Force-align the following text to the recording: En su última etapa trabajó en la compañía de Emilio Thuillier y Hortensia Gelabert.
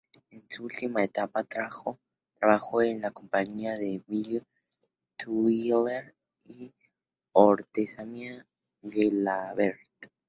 En 0.31 0.43
su 0.49 0.63
última 0.63 1.03
etapa 1.03 1.43
trabajó 1.43 2.81
en 2.81 3.01
la 3.01 3.11
compañía 3.11 3.77
de 3.77 4.01
Emilio 4.03 4.43
Thuillier 5.15 6.15
y 6.43 6.73
Hortensia 7.33 8.47
Gelabert. 8.81 9.79